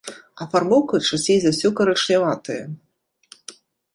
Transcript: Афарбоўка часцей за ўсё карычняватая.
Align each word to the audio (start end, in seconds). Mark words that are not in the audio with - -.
Афарбоўка 0.43 0.99
часцей 1.07 1.37
за 1.43 1.51
ўсё 1.55 1.69
карычняватая. 1.79 2.59